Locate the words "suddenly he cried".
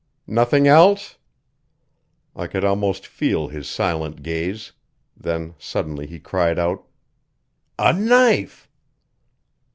5.59-6.57